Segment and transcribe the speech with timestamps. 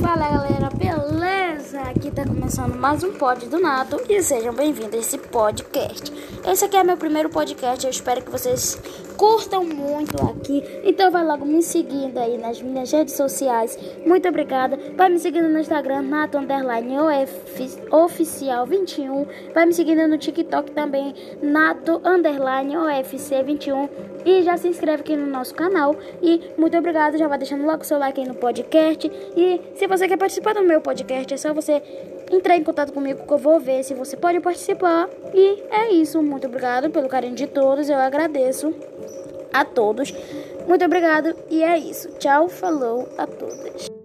[0.00, 1.80] Fala galera, beleza?
[1.82, 6.12] Aqui tá começando mais um pod do Nato e sejam bem-vindos a esse podcast.
[6.46, 8.78] Esse aqui é meu primeiro podcast, eu espero que vocês
[9.20, 10.64] curtam muito aqui.
[10.82, 13.78] Então vai logo me seguindo aí nas minhas redes sociais.
[14.06, 14.78] Muito obrigada.
[14.96, 16.96] Vai me seguindo no Instagram, Nato Underline
[17.90, 19.26] Oficial 21.
[19.52, 23.90] Vai me seguindo no TikTok também, Nato Underline OFC 21.
[24.24, 25.94] E já se inscreve aqui no nosso canal.
[26.22, 27.18] E muito obrigado.
[27.18, 29.12] Já vai deixando logo seu like aí no podcast.
[29.36, 31.82] E se você quer participar do meu podcast, é só você
[32.30, 35.10] entrar em contato comigo que eu vou ver se você pode participar.
[35.34, 36.22] E é isso.
[36.22, 37.90] Muito obrigado pelo carinho de todos.
[37.90, 38.74] Eu agradeço
[39.52, 40.12] a todos.
[40.66, 42.08] Muito obrigado e é isso.
[42.18, 43.99] Tchau, falou a todas.